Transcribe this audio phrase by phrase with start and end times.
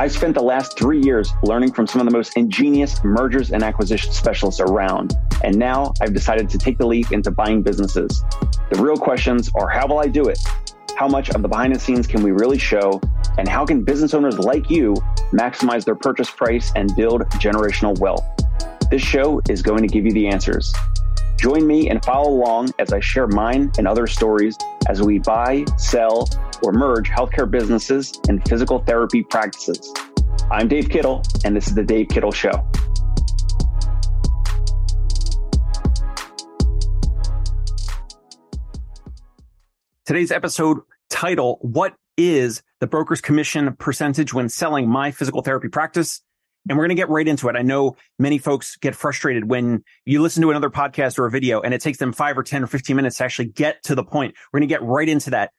[0.00, 3.62] I've spent the last three years learning from some of the most ingenious mergers and
[3.62, 5.14] acquisition specialists around.
[5.44, 8.24] And now I've decided to take the leap into buying businesses.
[8.70, 10.38] The real questions are how will I do it?
[10.96, 13.02] How much of the behind the scenes can we really show?
[13.36, 14.94] And how can business owners like you
[15.30, 18.24] maximize their purchase price and build generational wealth?
[18.90, 20.72] This show is going to give you the answers.
[21.38, 24.56] Join me and follow along as I share mine and other stories
[24.88, 26.28] as we buy, sell,
[26.62, 29.92] or merge healthcare businesses and physical therapy practices.
[30.50, 32.66] I'm Dave Kittle, and this is The Dave Kittle Show.
[40.04, 40.80] Today's episode
[41.10, 46.20] title What is the broker's commission percentage when selling my physical therapy practice?
[46.68, 47.56] And we're going to get right into it.
[47.56, 51.60] I know many folks get frustrated when you listen to another podcast or a video
[51.60, 54.04] and it takes them five or 10 or 15 minutes to actually get to the
[54.04, 54.34] point.
[54.52, 55.52] We're going to get right into that.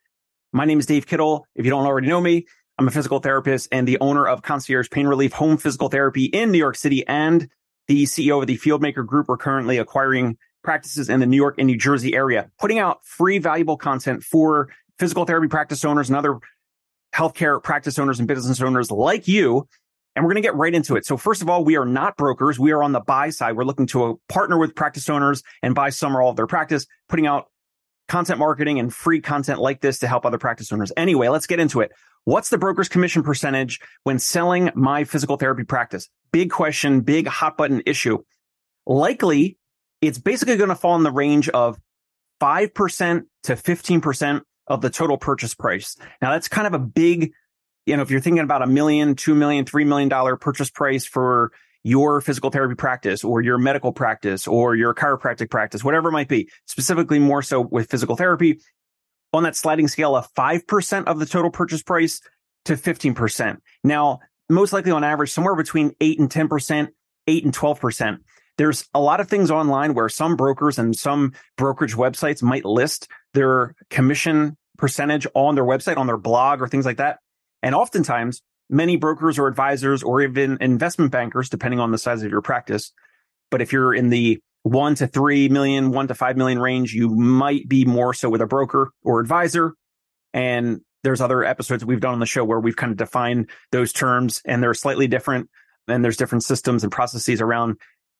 [0.54, 1.48] My name is Dave Kittle.
[1.56, 2.46] If you don't already know me,
[2.78, 6.52] I'm a physical therapist and the owner of Concierge Pain Relief Home Physical Therapy in
[6.52, 7.48] New York City and
[7.88, 9.26] the CEO of the Fieldmaker Group.
[9.26, 13.38] We're currently acquiring practices in the New York and New Jersey area, putting out free
[13.38, 16.38] valuable content for physical therapy practice owners and other
[17.12, 19.66] healthcare practice owners and business owners like you
[20.14, 21.04] and we're going to get right into it.
[21.04, 22.58] So first of all, we are not brokers.
[22.58, 23.56] We are on the buy side.
[23.56, 26.86] We're looking to partner with practice owners and buy some or all of their practice,
[27.08, 27.48] putting out
[28.14, 30.92] content marketing and free content like this to help other practice owners.
[30.96, 31.90] Anyway, let's get into it.
[32.22, 36.08] What's the broker's commission percentage when selling my physical therapy practice?
[36.30, 38.22] Big question, big hot button issue.
[38.86, 39.58] Likely,
[40.00, 41.76] it's basically going to fall in the range of
[42.40, 45.96] 5% to 15% of the total purchase price.
[46.22, 47.32] Now that's kind of a big
[47.84, 51.04] you know, if you're thinking about a million, two million, three million dollar purchase price
[51.04, 51.50] for
[51.84, 56.28] your physical therapy practice or your medical practice or your chiropractic practice, whatever it might
[56.28, 58.58] be, specifically more so with physical therapy,
[59.32, 62.20] on that sliding scale of 5% of the total purchase price
[62.64, 63.58] to 15%.
[63.82, 66.88] Now, most likely on average, somewhere between 8 and 10%,
[67.26, 68.18] 8 and 12%.
[68.56, 73.08] There's a lot of things online where some brokers and some brokerage websites might list
[73.34, 77.18] their commission percentage on their website, on their blog or things like that.
[77.62, 82.30] And oftentimes, many brokers or advisors or even investment bankers, depending on the size of
[82.30, 82.92] your practice.
[83.50, 87.10] But if you're in the one to three million, one to five million range, you
[87.10, 89.74] might be more so with a broker or advisor.
[90.32, 93.92] And there's other episodes we've done on the show where we've kind of defined those
[93.92, 95.50] terms and they're slightly different.
[95.86, 97.76] And there's different systems and processes around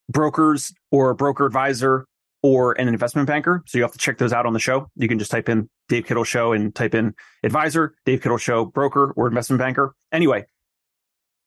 [0.07, 2.05] brokers or broker advisor
[2.45, 3.63] or an investment banker.
[3.65, 4.91] So you have to check those out on the show.
[4.95, 8.65] You can just type in Dave Kittle Show and type in advisor, Dave Kittle Show,
[8.65, 9.95] broker or investment banker.
[10.11, 10.45] Anyway,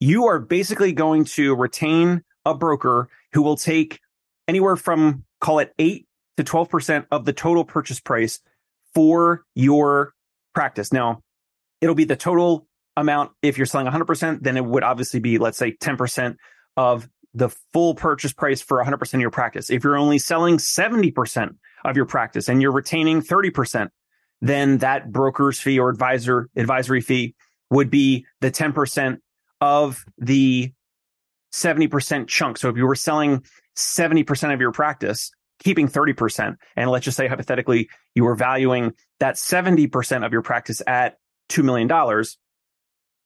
[0.01, 4.01] you are basically going to retain a broker who will take
[4.49, 8.41] anywhere from call it eight to 12% of the total purchase price
[8.93, 10.15] for your
[10.53, 10.93] practice.
[10.93, 11.21] Now,
[11.81, 12.67] it'll be the total
[12.97, 13.31] amount.
[13.41, 16.35] If you're selling 100%, then it would obviously be, let's say 10%
[16.77, 19.71] of the full purchase price for 100% of your practice.
[19.71, 21.55] If you're only selling 70%
[21.85, 23.89] of your practice and you're retaining 30%,
[24.41, 27.35] then that broker's fee or advisor advisory fee
[27.71, 29.19] would be the 10%
[29.61, 30.73] of the
[31.53, 32.59] 70% chunk.
[32.59, 33.45] So if you were selling
[33.77, 39.37] 70% of your practice, keeping 30%, and let's just say hypothetically you were valuing that
[39.37, 41.19] 70% of your practice at
[41.51, 41.91] $2 million.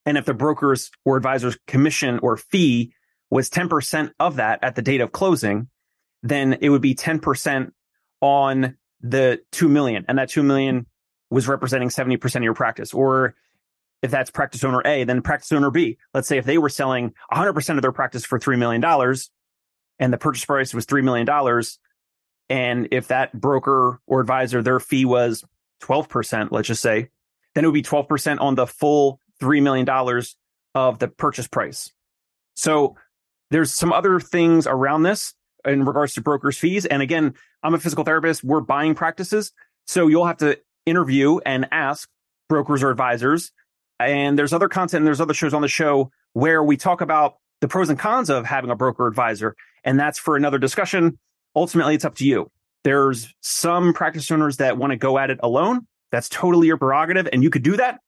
[0.04, 2.92] And if the broker's or advisor's commission or fee
[3.32, 5.66] was 10% of that at the date of closing,
[6.22, 7.72] then it would be 10%
[8.20, 10.04] on the 2 million.
[10.06, 10.84] And that 2 million
[11.30, 12.92] was representing 70% of your practice.
[12.92, 13.34] Or
[14.02, 15.96] if that's practice owner A, then practice owner B.
[16.12, 18.84] Let's say if they were selling 100% of their practice for $3 million
[19.98, 21.26] and the purchase price was $3 million.
[22.50, 25.42] And if that broker or advisor, their fee was
[25.82, 27.08] 12%, let's just say,
[27.54, 29.88] then it would be 12% on the full $3 million
[30.74, 31.90] of the purchase price.
[32.56, 32.96] So
[33.52, 36.86] there's some other things around this in regards to brokers' fees.
[36.86, 38.42] And again, I'm a physical therapist.
[38.42, 39.52] We're buying practices.
[39.86, 42.08] So you'll have to interview and ask
[42.48, 43.52] brokers or advisors.
[44.00, 47.36] And there's other content and there's other shows on the show where we talk about
[47.60, 49.54] the pros and cons of having a broker advisor.
[49.84, 51.18] And that's for another discussion.
[51.54, 52.50] Ultimately, it's up to you.
[52.84, 55.86] There's some practice owners that want to go at it alone.
[56.10, 57.28] That's totally your prerogative.
[57.32, 58.00] And you could do that.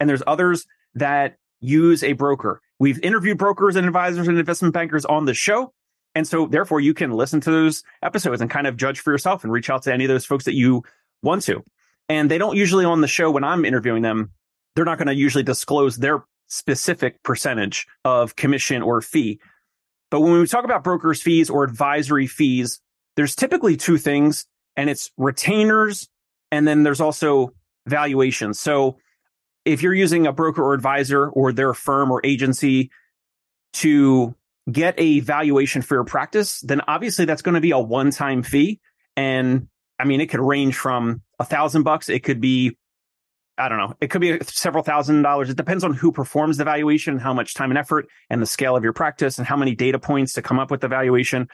[0.00, 0.64] And there's others
[0.94, 2.60] that use a broker.
[2.82, 5.72] We've interviewed brokers and advisors and investment bankers on the show.
[6.16, 9.44] And so therefore you can listen to those episodes and kind of judge for yourself
[9.44, 10.82] and reach out to any of those folks that you
[11.22, 11.62] want to.
[12.08, 14.32] And they don't usually on the show when I'm interviewing them,
[14.74, 19.38] they're not going to usually disclose their specific percentage of commission or fee.
[20.10, 22.80] But when we talk about brokers fees or advisory fees,
[23.14, 24.44] there's typically two things
[24.74, 26.08] and it's retainers
[26.50, 27.54] and then there's also
[27.86, 28.58] valuations.
[28.58, 28.98] So
[29.64, 32.90] if you're using a broker or advisor or their firm or agency
[33.74, 34.34] to
[34.70, 38.42] get a valuation for your practice, then obviously that's going to be a one time
[38.42, 38.80] fee.
[39.16, 39.68] And
[39.98, 42.08] I mean, it could range from a thousand bucks.
[42.08, 42.76] It could be,
[43.58, 45.50] I don't know, it could be several thousand dollars.
[45.50, 48.76] It depends on who performs the valuation, how much time and effort and the scale
[48.76, 51.48] of your practice and how many data points to come up with the valuation.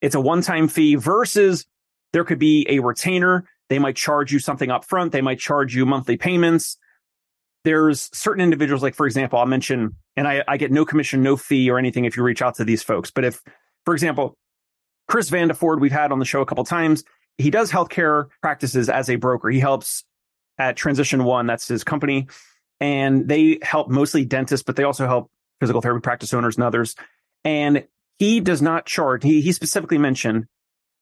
[0.00, 1.66] It's a one time fee versus
[2.12, 3.44] there could be a retainer.
[3.68, 5.12] They might charge you something up front.
[5.12, 6.76] They might charge you monthly payments.
[7.64, 11.36] There's certain individuals, like for example, I'll mention, and I, I get no commission, no
[11.36, 13.10] fee or anything if you reach out to these folks.
[13.10, 13.40] But if,
[13.84, 14.36] for example,
[15.08, 17.04] Chris Vandeford, we've had on the show a couple times,
[17.38, 19.48] he does healthcare practices as a broker.
[19.48, 20.04] He helps
[20.58, 22.28] at Transition One, that's his company,
[22.80, 25.30] and they help mostly dentists, but they also help
[25.60, 26.94] physical therapy practice owners and others.
[27.44, 27.86] And
[28.18, 29.22] he does not charge.
[29.22, 30.46] He he specifically mentioned,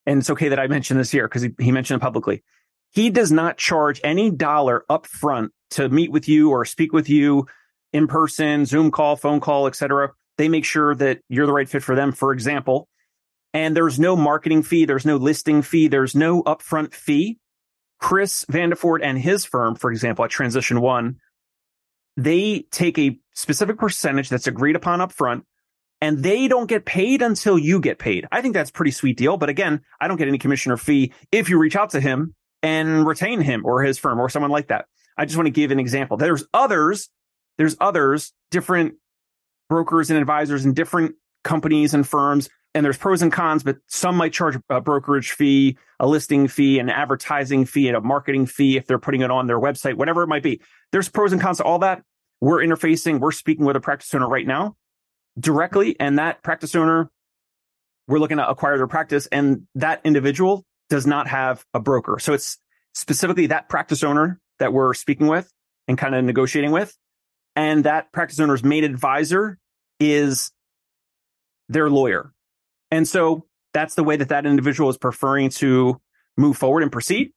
[0.05, 2.43] and it's okay that I mention this here because he, he mentioned it publicly.
[2.91, 7.09] He does not charge any dollar up front to meet with you or speak with
[7.09, 7.47] you
[7.93, 10.11] in person, Zoom call, phone call, etc.
[10.37, 12.11] They make sure that you're the right fit for them.
[12.11, 12.87] For example,
[13.53, 17.37] and there's no marketing fee, there's no listing fee, there's no upfront fee.
[17.99, 21.17] Chris Vandeford and his firm, for example, at Transition One,
[22.17, 25.43] they take a specific percentage that's agreed upon upfront
[26.01, 28.27] and they don't get paid until you get paid.
[28.31, 29.37] I think that's pretty sweet deal.
[29.37, 33.05] But again, I don't get any commissioner fee if you reach out to him and
[33.05, 34.85] retain him or his firm or someone like that.
[35.17, 36.17] I just want to give an example.
[36.17, 37.09] There's others,
[37.57, 38.95] there's others, different
[39.69, 44.15] brokers and advisors and different companies and firms and there's pros and cons, but some
[44.15, 48.77] might charge a brokerage fee, a listing fee, an advertising fee, and a marketing fee
[48.77, 50.61] if they're putting it on their website, whatever it might be.
[50.91, 52.03] There's pros and cons to all that.
[52.39, 54.75] We're interfacing, we're speaking with a practice owner right now
[55.39, 57.09] directly, and that practice owner,
[58.07, 62.19] we're looking to acquire their practice, and that individual does not have a broker.
[62.19, 62.57] So it's
[62.93, 65.49] specifically that practice owner that we're speaking with
[65.87, 66.93] and kind of negotiating with.
[67.55, 69.57] And that practice owner's main advisor
[70.01, 70.51] is
[71.69, 72.33] their lawyer.
[72.91, 76.01] And so that's the way that that individual is preferring to
[76.35, 77.31] move forward and proceed.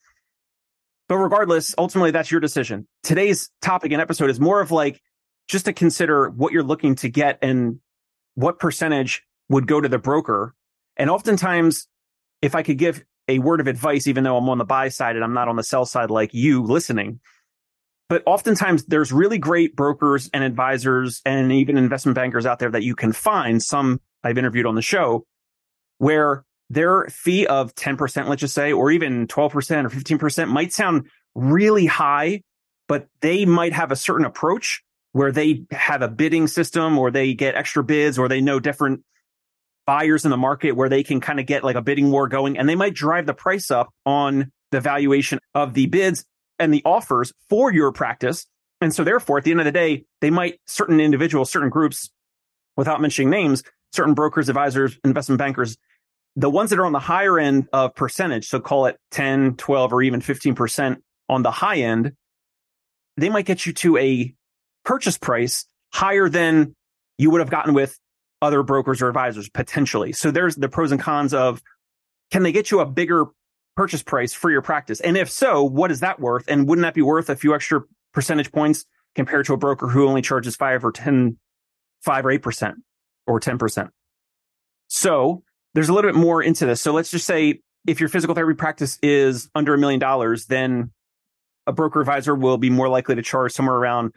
[1.09, 2.89] But regardless, ultimately, that's your decision.
[3.05, 5.00] Today's topic and episode is more of like
[5.47, 7.79] just to consider what you're looking to get and
[8.35, 10.55] what percentage would go to the broker.
[10.97, 11.87] And oftentimes,
[12.43, 15.17] if I could give a word of advice, even though I'm on the buy side
[15.17, 17.21] and I'm not on the sell side like you listening,
[18.09, 22.82] but oftentimes there's really great brokers and advisors and even investment bankers out there that
[22.82, 23.62] you can find.
[23.62, 25.26] Some I've interviewed on the show
[25.99, 31.09] where their fee of 10%, let's just say, or even 12% or 15% might sound
[31.35, 32.43] really high,
[32.88, 34.82] but they might have a certain approach
[35.12, 39.03] where they have a bidding system or they get extra bids or they know different
[39.87, 42.59] buyers in the market where they can kind of get like a bidding war going
[42.59, 46.25] and they might drive the price up on the valuation of the bids
[46.59, 48.47] and the offers for your practice.
[48.81, 52.11] And so therefore, at the end of the day, they might certain individuals, certain groups,
[52.77, 55.77] without mentioning names, certain brokers, advisors, investment bankers,
[56.37, 59.93] the ones that are on the higher end of percentage, so call it 10, 12,
[59.93, 60.97] or even 15%
[61.29, 62.13] on the high end,
[63.17, 64.35] they might get you to a
[64.85, 66.75] purchase price higher than
[67.19, 67.97] you would have gotten with
[68.44, 70.12] other brokers or advisors potentially.
[70.12, 71.62] So there's the pros and cons of
[72.31, 73.26] can they get you a bigger
[73.76, 75.00] purchase price for your practice?
[75.00, 76.44] And if so, what is that worth?
[76.46, 77.81] And wouldn't that be worth a few extra
[78.12, 81.38] percentage points compared to a broker who only charges five or 10,
[82.02, 82.75] five or 8%
[83.26, 83.88] or 10%?
[84.88, 85.42] So
[85.75, 86.80] there's a little bit more into this.
[86.80, 90.92] So let's just say if your physical therapy practice is under a million dollars, then
[91.66, 94.12] a broker advisor will be more likely to charge somewhere around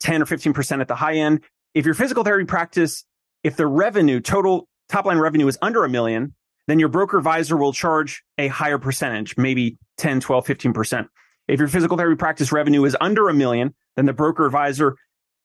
[0.00, 1.42] 10 or 15% at the high end.
[1.74, 3.04] If your physical therapy practice,
[3.44, 6.34] if the revenue, total top line revenue is under a million,
[6.66, 11.06] then your broker advisor will charge a higher percentage, maybe 10, 12, 15%.
[11.46, 14.96] If your physical therapy practice revenue is under a million, then the broker advisor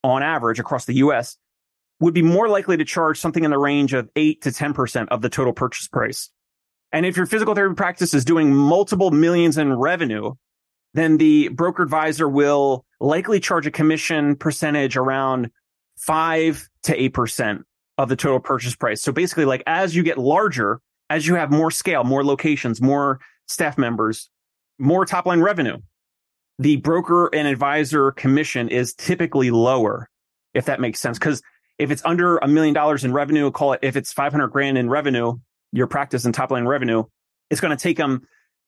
[0.01, 1.37] on average across the US
[1.99, 5.21] would be more likely to charge something in the range of 8 to 10% of
[5.21, 6.29] the total purchase price.
[6.93, 10.33] And if your physical therapy practice is doing multiple millions in revenue,
[10.93, 15.51] then the broker advisor will likely charge a commission percentage around
[15.97, 17.63] 5 to 8%
[17.99, 19.01] of the total purchase price.
[19.01, 20.79] So basically, like as you get larger,
[21.09, 24.29] as you have more scale, more locations, more staff members,
[24.79, 25.77] more top line revenue,
[26.59, 30.09] the broker and advisor commission is typically lower,
[30.53, 31.19] if that makes sense.
[31.19, 31.41] Because
[31.77, 34.89] if it's under a million dollars in revenue, call it if it's 500 grand in
[34.89, 35.37] revenue,
[35.73, 37.03] your practice and top line revenue,
[37.49, 38.21] it's going to take them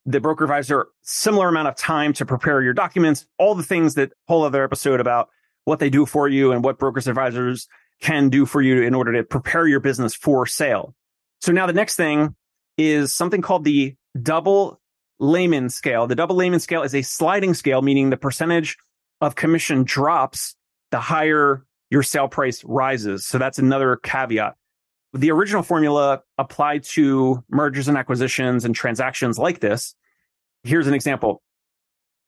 [0.05, 4.11] the broker advisor similar amount of time to prepare your documents, all the things that
[4.27, 5.29] whole other episode about
[5.63, 7.69] what they do for you and what brokers advisors
[8.01, 10.93] can do for you in order to prepare your business for sale.
[11.39, 12.35] So now the next thing
[12.77, 14.81] is something called the double
[15.19, 16.07] Lehman scale.
[16.07, 18.77] The double Lehman scale is a sliding scale, meaning the percentage
[19.21, 20.55] of commission drops,
[20.89, 23.25] the higher your sale price rises.
[23.25, 24.55] So that's another caveat.
[25.13, 29.93] The original formula applied to mergers and acquisitions and transactions like this.
[30.63, 31.41] Here's an example.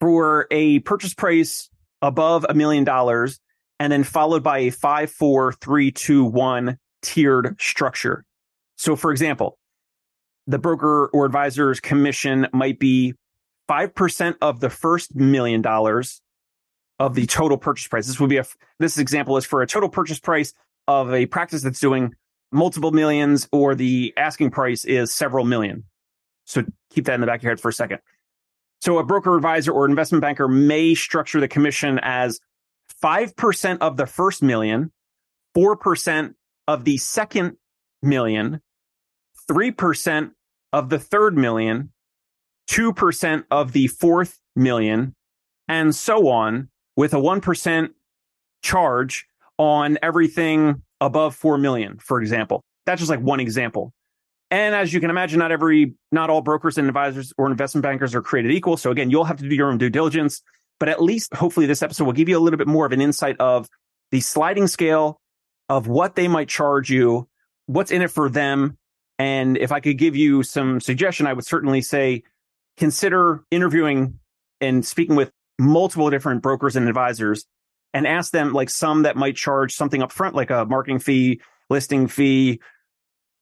[0.00, 1.70] For a purchase price
[2.02, 3.40] above a million dollars
[3.84, 8.24] and then followed by a five, four, three, two, one tiered structure.
[8.76, 9.58] So for example,
[10.46, 13.12] the broker or advisor's commission might be
[13.68, 16.22] 5% of the first million dollars
[16.98, 18.06] of the total purchase price.
[18.06, 18.46] This would be a,
[18.78, 20.54] this example is for a total purchase price
[20.88, 22.14] of a practice that's doing
[22.52, 25.84] multiple millions or the asking price is several million.
[26.46, 27.98] So keep that in the back of your head for a second.
[28.80, 32.40] So a broker advisor or investment banker may structure the commission as
[33.04, 34.90] 5% of the first million,
[35.54, 36.34] 4%
[36.66, 37.58] of the second
[38.02, 38.62] million,
[39.50, 40.30] 3%
[40.72, 41.92] of the third million,
[42.70, 45.14] 2% of the fourth million,
[45.68, 47.90] and so on, with a 1%
[48.62, 49.26] charge
[49.58, 52.62] on everything above 4 million, for example.
[52.86, 53.92] That's just like one example.
[54.50, 58.14] And as you can imagine, not every, not all brokers and advisors or investment bankers
[58.14, 58.78] are created equal.
[58.78, 60.40] So again, you'll have to do your own due diligence,
[60.80, 63.00] but at least hopefully this episode will give you a little bit more of an
[63.00, 63.68] insight of
[64.10, 65.20] the sliding scale
[65.68, 67.28] of what they might charge you,
[67.66, 68.76] what's in it for them.
[69.18, 72.22] And if I could give you some suggestion, I would certainly say
[72.76, 74.18] consider interviewing
[74.60, 77.46] and speaking with multiple different brokers and advisors
[77.92, 81.40] and ask them like some that might charge something up front, like a marketing fee,
[81.70, 82.60] listing fee,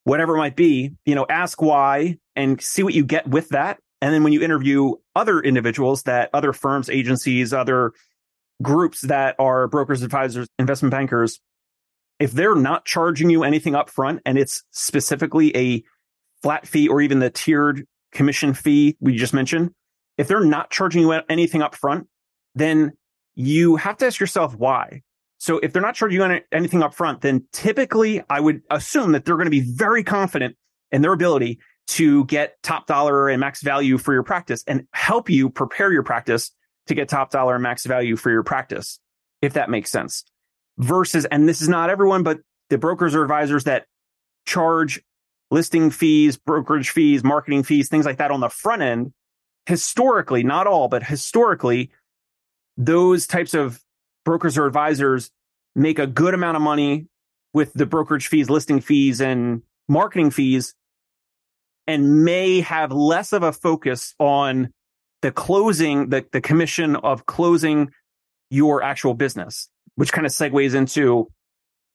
[0.05, 3.79] whatever it might be, you know, ask why and see what you get with that.
[4.03, 7.93] And then when you interview other individuals that other firms, agencies, other
[8.61, 11.41] groups that are brokers, advisors, investment bankers,
[12.19, 15.85] if they're not charging you anything up front and it's specifically a
[16.43, 19.71] flat fee or even the tiered commission fee we just mentioned,
[20.19, 22.09] if they're not charging you anything up front,
[22.57, 22.93] then
[23.35, 25.03] you have to ask yourself why.
[25.39, 29.25] So if they're not charging you anything up front, then typically I would assume that
[29.25, 30.57] they're going to be very confident
[30.91, 35.29] in their ability to get top dollar and max value for your practice and help
[35.29, 36.51] you prepare your practice
[36.87, 38.99] to get top dollar and max value for your practice,
[39.41, 40.25] if that makes sense.
[40.79, 42.39] Versus, and this is not everyone, but
[42.71, 43.87] the brokers or advisors that
[44.47, 45.03] charge
[45.51, 49.13] listing fees, brokerage fees, marketing fees, things like that on the front end
[49.67, 51.91] historically, not all, but historically,
[52.77, 53.81] those types of
[54.25, 55.31] brokers or advisors
[55.75, 57.07] make a good amount of money
[57.55, 60.75] with the brokerage fees, listing fees, and marketing fees,
[61.87, 64.73] and may have less of a focus on
[65.23, 67.91] the closing, the, the commission of closing
[68.51, 71.29] your actual business, which kind of segues into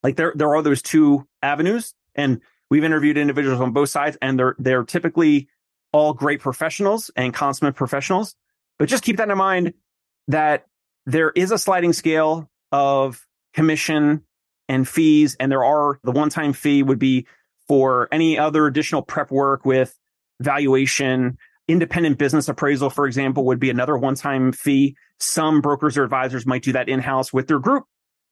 [0.03, 1.94] like there, there are those two avenues.
[2.15, 5.50] And we've interviewed individuals on both sides, and they're, they're typically
[5.91, 8.36] all great professionals and consummate professionals.
[8.79, 9.74] But just keep that in mind
[10.27, 10.65] that
[11.06, 14.24] there is a sliding scale of commission
[14.67, 15.36] and fees.
[15.39, 17.27] And there are the one time fee would be
[17.67, 19.97] for any other additional prep work with
[20.39, 21.38] valuation.
[21.67, 24.95] Independent business appraisal, for example, would be another one time fee.
[25.19, 27.83] Some brokers or advisors might do that in house with their group.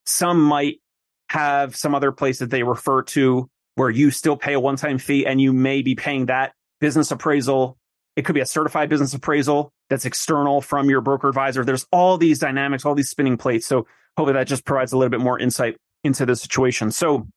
[0.06, 0.82] Some might
[1.30, 4.98] have some other place that they refer to where you still pay a one time
[4.98, 7.77] fee and you may be paying that business appraisal.
[8.15, 11.65] It could be a certified business appraisal that's external from your broker advisor.
[11.65, 13.68] There's all these dynamics, all these spinning plates.
[13.68, 16.92] So hopefully that just provides a little bit more insight into the situation.
[16.92, 17.27] So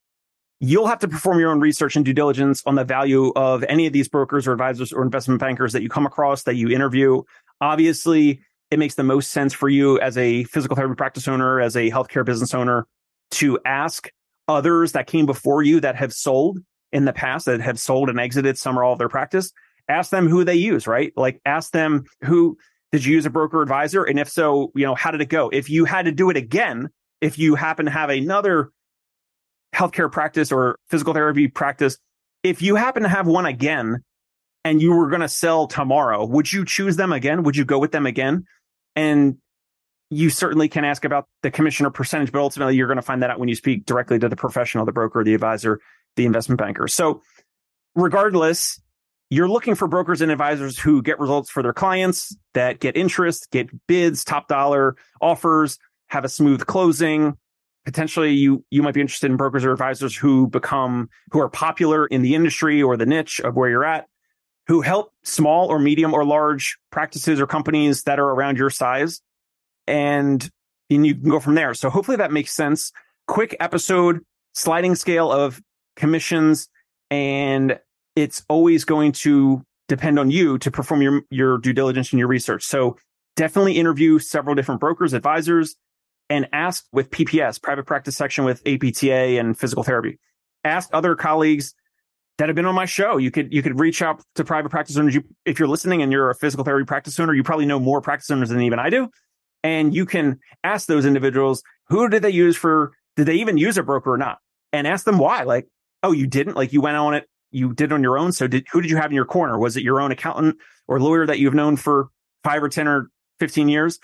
[0.60, 3.86] you'll have to perform your own research and due diligence on the value of any
[3.86, 7.22] of these brokers or advisors or investment bankers that you come across that you interview.
[7.60, 11.76] Obviously, it makes the most sense for you as a physical therapy practice owner, as
[11.76, 12.86] a healthcare business owner
[13.30, 14.10] to ask
[14.46, 16.58] others that came before you that have sold
[16.92, 19.52] in the past that have sold and exited some or all of their practice,
[19.88, 21.12] ask them who they use, right?
[21.16, 22.56] Like ask them who
[22.92, 24.04] did you use a broker advisor?
[24.04, 25.50] And if so, you know, how did it go?
[25.50, 26.88] If you had to do it again,
[27.20, 28.70] if you happen to have another
[29.74, 31.98] healthcare practice or physical therapy practice,
[32.42, 34.02] if you happen to have one again
[34.64, 37.42] and you were going to sell tomorrow, would you choose them again?
[37.42, 38.44] Would you go with them again?
[38.96, 39.38] And
[40.10, 43.30] you certainly can ask about the commissioner percentage, but ultimately you're going to find that
[43.30, 45.80] out when you speak directly to the professional, the broker, the advisor,
[46.16, 46.88] the investment banker.
[46.88, 47.22] So
[47.94, 48.80] regardless,
[49.30, 53.50] you're looking for brokers and advisors who get results for their clients, that get interest,
[53.50, 57.36] get bids, top dollar offers, have a smooth closing.
[57.88, 62.04] Potentially you, you might be interested in brokers or advisors who become, who are popular
[62.04, 64.04] in the industry or the niche of where you're at,
[64.66, 69.22] who help small or medium or large practices or companies that are around your size.
[69.86, 70.46] And,
[70.90, 71.72] and you can go from there.
[71.72, 72.92] So hopefully that makes sense.
[73.26, 74.20] Quick episode,
[74.52, 75.58] sliding scale of
[75.96, 76.68] commissions
[77.10, 77.80] and
[78.16, 82.28] it's always going to depend on you to perform your, your due diligence and your
[82.28, 82.64] research.
[82.64, 82.98] So
[83.34, 85.74] definitely interview several different brokers, advisors,
[86.30, 90.18] and ask with PPS, private practice section with APTA and physical therapy.
[90.64, 91.74] Ask other colleagues
[92.38, 93.16] that have been on my show.
[93.16, 95.14] You could you could reach out to private practice owners.
[95.14, 98.00] You, if you're listening and you're a physical therapy practice owner, you probably know more
[98.00, 99.08] practice owners than even I do.
[99.64, 103.76] And you can ask those individuals who did they use for did they even use
[103.76, 104.38] a broker or not,
[104.72, 105.42] and ask them why.
[105.42, 105.66] Like,
[106.02, 106.54] oh, you didn't.
[106.54, 107.28] Like you went on it.
[107.50, 108.32] You did it on your own.
[108.32, 109.58] So did who did you have in your corner?
[109.58, 112.08] Was it your own accountant or lawyer that you've known for
[112.44, 113.98] five or ten or fifteen years,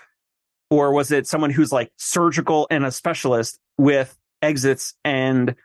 [0.75, 5.55] or was it someone who's like surgical and a specialist with exits and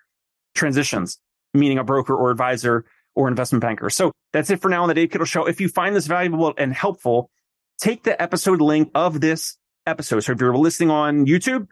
[0.55, 1.19] transitions?
[1.55, 3.91] meaning a broker or advisor or investment banker.
[3.91, 5.47] So that's it for now on the Dave Kittle Show.
[5.47, 7.31] If you find this valuable and helpful,
[7.79, 10.21] take the episode link of this episode.
[10.21, 11.67] So if you're listening on YouTube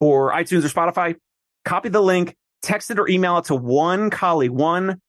[0.00, 1.16] or iTunes or Spotify,
[1.64, 5.00] copy the link, text it or email it to one colleague, one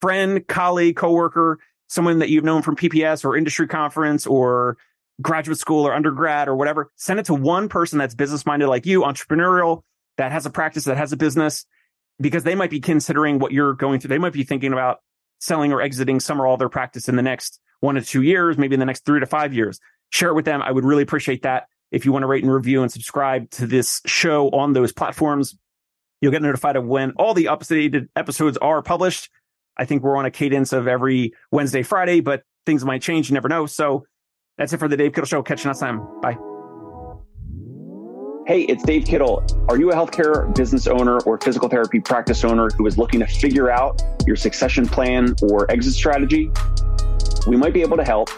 [0.00, 1.58] friend, colleague, coworker,
[1.88, 4.76] someone that you've known from PPS or industry conference or
[5.20, 6.90] graduate school or undergrad or whatever.
[6.96, 9.82] Send it to one person that's business minded like you, entrepreneurial,
[10.16, 11.64] that has a practice, that has a business,
[12.20, 14.08] because they might be considering what you're going through.
[14.08, 14.98] They might be thinking about
[15.40, 18.58] selling or exiting some or all their practice in the next one to two years,
[18.58, 19.78] maybe in the next three to five years.
[20.10, 20.62] Share it with them.
[20.62, 21.66] I would really appreciate that.
[21.90, 25.56] If you want to rate and review and subscribe to this show on those platforms,
[26.20, 29.30] you'll get notified of when all the updated episodes are published.
[29.76, 33.30] I think we're on a cadence of every Wednesday, Friday, but things might change.
[33.30, 33.66] You never know.
[33.66, 34.04] So
[34.58, 35.42] that's it for the Dave Kittle Show.
[35.42, 36.00] Catch you next time.
[36.20, 36.36] Bye.
[38.46, 39.44] Hey, it's Dave Kittle.
[39.68, 43.26] Are you a healthcare business owner or physical therapy practice owner who is looking to
[43.26, 46.50] figure out your succession plan or exit strategy?
[47.46, 48.30] We might be able to help.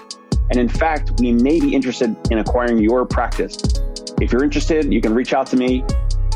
[0.50, 3.56] And in fact, we may be interested in acquiring your practice.
[4.20, 5.84] If you're interested, you can reach out to me.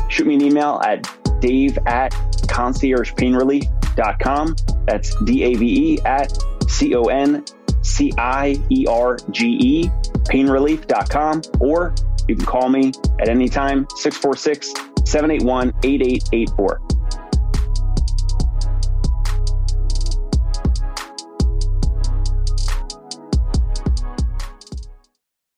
[0.09, 1.07] Shoot me an email at
[1.41, 2.11] dave at
[2.47, 4.55] conciergepainrelief.com.
[4.87, 6.37] That's D A V E at
[6.69, 7.43] C O N
[7.85, 9.89] C I E R G E,
[10.25, 11.93] painrelief.com, or
[12.27, 14.73] you can call me at any time, 646
[15.05, 16.84] 781 8884.